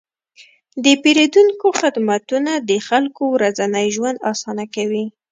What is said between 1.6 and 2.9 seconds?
خدمتونه د